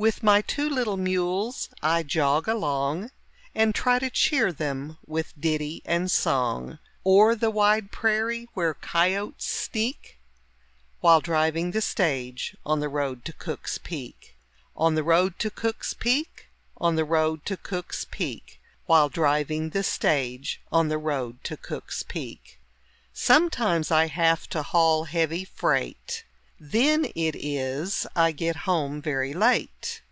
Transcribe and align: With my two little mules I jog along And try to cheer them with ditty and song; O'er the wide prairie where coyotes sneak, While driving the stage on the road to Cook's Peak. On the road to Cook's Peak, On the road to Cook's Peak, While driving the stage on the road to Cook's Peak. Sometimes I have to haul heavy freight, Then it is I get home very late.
With 0.00 0.22
my 0.22 0.42
two 0.42 0.70
little 0.70 0.96
mules 0.96 1.70
I 1.82 2.04
jog 2.04 2.46
along 2.46 3.10
And 3.52 3.74
try 3.74 3.98
to 3.98 4.08
cheer 4.08 4.52
them 4.52 4.96
with 5.04 5.32
ditty 5.36 5.82
and 5.84 6.08
song; 6.08 6.78
O'er 7.04 7.34
the 7.34 7.50
wide 7.50 7.90
prairie 7.90 8.48
where 8.54 8.74
coyotes 8.74 9.44
sneak, 9.46 10.20
While 11.00 11.20
driving 11.20 11.72
the 11.72 11.80
stage 11.80 12.56
on 12.64 12.78
the 12.78 12.88
road 12.88 13.24
to 13.24 13.32
Cook's 13.32 13.76
Peak. 13.78 14.36
On 14.76 14.94
the 14.94 15.02
road 15.02 15.36
to 15.40 15.50
Cook's 15.50 15.94
Peak, 15.94 16.46
On 16.76 16.94
the 16.94 17.04
road 17.04 17.44
to 17.46 17.56
Cook's 17.56 18.06
Peak, 18.08 18.60
While 18.86 19.08
driving 19.08 19.70
the 19.70 19.82
stage 19.82 20.60
on 20.70 20.86
the 20.86 20.98
road 20.98 21.42
to 21.42 21.56
Cook's 21.56 22.04
Peak. 22.04 22.60
Sometimes 23.12 23.90
I 23.90 24.06
have 24.06 24.46
to 24.50 24.62
haul 24.62 25.06
heavy 25.06 25.44
freight, 25.44 26.22
Then 26.60 27.04
it 27.14 27.36
is 27.36 28.04
I 28.16 28.32
get 28.32 28.56
home 28.66 29.00
very 29.00 29.32
late. 29.32 30.02